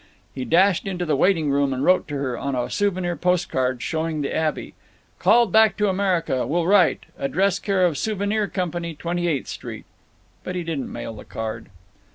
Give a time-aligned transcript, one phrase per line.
[0.33, 3.83] He dashed into the waiting room and wrote to her, on a souvenir post card
[3.83, 4.73] showing the Abbey:
[5.19, 7.03] "Called back to America—will write.
[7.19, 9.85] Address care of Souvenir Company, Twenty eighth Street."
[10.43, 11.69] But he didn't mail the card.